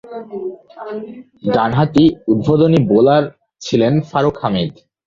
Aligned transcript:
ডানহাতি 1.53 2.05
উদ্বোধনী 2.31 2.79
বোলার 2.89 3.23
ছিলেন 3.61 3.93
ফারুক 4.09 4.35
হামিদ। 4.41 4.71